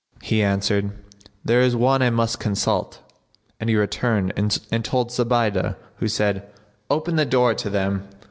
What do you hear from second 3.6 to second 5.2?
he returned and told